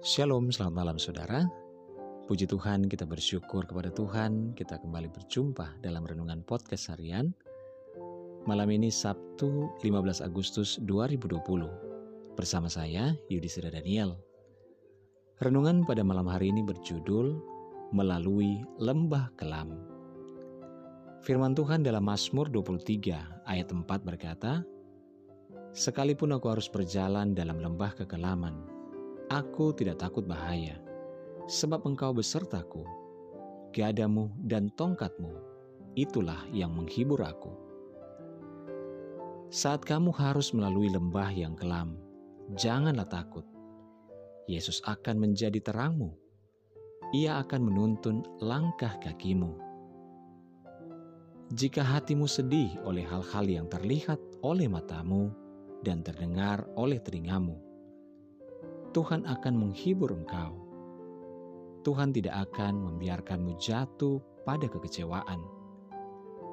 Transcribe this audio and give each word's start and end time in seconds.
Shalom, 0.00 0.48
selamat 0.48 0.72
malam 0.72 0.96
saudara. 0.96 1.44
Puji 2.24 2.48
Tuhan, 2.48 2.88
kita 2.88 3.04
bersyukur 3.04 3.68
kepada 3.68 3.92
Tuhan. 3.92 4.56
Kita 4.56 4.80
kembali 4.80 5.12
berjumpa 5.12 5.84
dalam 5.84 6.08
renungan 6.08 6.40
podcast 6.40 6.88
harian. 6.88 7.36
Malam 8.48 8.72
ini 8.72 8.88
Sabtu 8.88 9.68
15 9.84 10.24
Agustus 10.24 10.80
2020. 10.88 11.36
Bersama 12.32 12.72
saya, 12.72 13.12
Yudhistira 13.28 13.68
Daniel. 13.68 14.16
Renungan 15.44 15.84
pada 15.84 16.00
malam 16.00 16.32
hari 16.32 16.48
ini 16.48 16.64
berjudul 16.64 17.36
Melalui 17.92 18.64
Lembah 18.80 19.28
Kelam. 19.36 19.76
Firman 21.20 21.52
Tuhan 21.52 21.84
dalam 21.84 22.08
Mazmur 22.08 22.48
23 22.48 23.44
ayat 23.44 23.68
4 23.68 23.84
berkata, 23.84 24.64
Sekalipun 25.76 26.32
aku 26.32 26.56
harus 26.56 26.72
berjalan 26.72 27.36
dalam 27.36 27.60
lembah 27.60 27.92
kekelaman, 28.00 28.79
Aku 29.30 29.70
tidak 29.70 30.02
takut 30.02 30.26
bahaya, 30.26 30.74
sebab 31.46 31.86
engkau 31.86 32.10
besertaku. 32.10 32.82
Gadamu 33.70 34.26
dan 34.42 34.74
tongkatmu, 34.74 35.30
itulah 35.94 36.42
yang 36.50 36.74
menghibur 36.74 37.22
aku. 37.22 37.54
Saat 39.54 39.86
kamu 39.86 40.10
harus 40.18 40.50
melalui 40.50 40.90
lembah 40.90 41.30
yang 41.30 41.54
kelam, 41.54 41.94
janganlah 42.58 43.06
takut. 43.06 43.46
Yesus 44.50 44.82
akan 44.82 45.22
menjadi 45.22 45.62
terangmu. 45.62 46.10
Ia 47.14 47.38
akan 47.46 47.70
menuntun 47.70 48.26
langkah 48.42 48.98
kakimu. 48.98 49.54
Jika 51.54 51.86
hatimu 51.86 52.26
sedih 52.26 52.82
oleh 52.82 53.06
hal-hal 53.06 53.46
yang 53.46 53.70
terlihat 53.70 54.18
oleh 54.42 54.66
matamu 54.66 55.30
dan 55.86 56.02
terdengar 56.02 56.66
oleh 56.74 56.98
telingamu, 56.98 57.69
Tuhan 58.90 59.22
akan 59.22 59.54
menghibur 59.54 60.10
engkau. 60.10 60.58
Tuhan 61.86 62.10
tidak 62.10 62.50
akan 62.50 62.90
membiarkanmu 62.90 63.56
jatuh 63.56 64.18
pada 64.42 64.66
kekecewaan. 64.66 65.40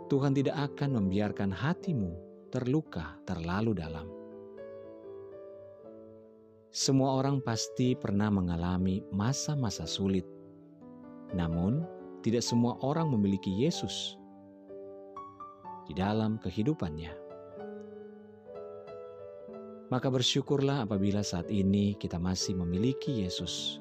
Tuhan 0.08 0.32
tidak 0.38 0.56
akan 0.72 1.02
membiarkan 1.02 1.52
hatimu 1.52 2.14
terluka 2.54 3.20
terlalu 3.28 3.76
dalam. 3.76 4.08
Semua 6.72 7.18
orang 7.18 7.42
pasti 7.42 7.98
pernah 7.98 8.30
mengalami 8.30 9.02
masa-masa 9.10 9.90
sulit. 9.90 10.24
Namun, 11.34 11.84
tidak 12.22 12.46
semua 12.46 12.78
orang 12.86 13.12
memiliki 13.12 13.50
Yesus 13.50 14.16
di 15.90 15.98
dalam 15.98 16.38
kehidupannya. 16.40 17.27
Maka 19.88 20.12
bersyukurlah 20.12 20.84
apabila 20.84 21.24
saat 21.24 21.48
ini 21.48 21.96
kita 21.96 22.20
masih 22.20 22.60
memiliki 22.60 23.24
Yesus, 23.24 23.80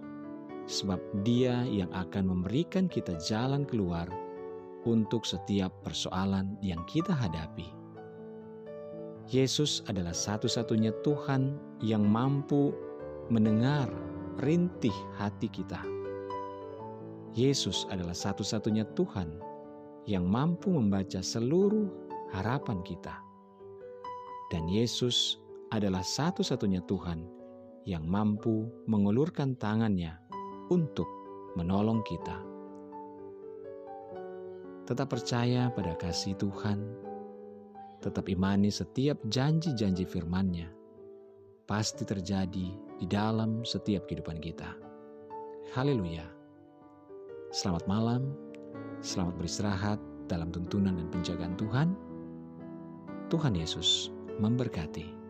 sebab 0.70 1.02
Dia 1.26 1.66
yang 1.66 1.90
akan 1.90 2.30
memberikan 2.30 2.86
kita 2.86 3.18
jalan 3.18 3.66
keluar 3.66 4.06
untuk 4.86 5.26
setiap 5.26 5.74
persoalan 5.82 6.54
yang 6.62 6.78
kita 6.86 7.10
hadapi. 7.10 7.66
Yesus 9.26 9.82
adalah 9.90 10.14
satu-satunya 10.14 10.94
Tuhan 11.02 11.58
yang 11.82 12.06
mampu 12.06 12.70
mendengar 13.26 13.90
rintih 14.38 14.94
hati 15.18 15.50
kita. 15.50 15.82
Yesus 17.34 17.90
adalah 17.90 18.14
satu-satunya 18.14 18.86
Tuhan 18.94 19.42
yang 20.06 20.22
mampu 20.30 20.70
membaca 20.70 21.18
seluruh 21.18 21.90
harapan 22.30 22.78
kita. 22.86 23.18
Dan 24.54 24.70
Yesus 24.70 25.42
adalah 25.74 26.02
satu-satunya 26.02 26.84
Tuhan 26.86 27.26
yang 27.86 28.06
mampu 28.06 28.66
mengulurkan 28.90 29.54
tangannya 29.58 30.14
untuk 30.70 31.06
menolong 31.54 32.02
kita. 32.02 32.38
Tetap 34.86 35.10
percaya 35.10 35.70
pada 35.74 35.98
kasih 35.98 36.38
Tuhan, 36.38 36.78
tetap 37.98 38.30
imani 38.30 38.70
setiap 38.70 39.18
janji-janji 39.26 40.06
firman-Nya, 40.06 40.70
pasti 41.66 42.06
terjadi 42.06 42.68
di 42.98 43.06
dalam 43.10 43.66
setiap 43.66 44.06
kehidupan 44.06 44.38
kita. 44.38 44.70
Haleluya. 45.74 46.22
Selamat 47.50 47.86
malam, 47.90 48.30
selamat 49.02 49.34
beristirahat 49.42 49.98
dalam 50.30 50.54
tuntunan 50.54 50.94
dan 50.94 51.10
penjagaan 51.10 51.58
Tuhan. 51.58 51.88
Tuhan 53.26 53.58
Yesus 53.58 54.14
memberkati. 54.38 55.25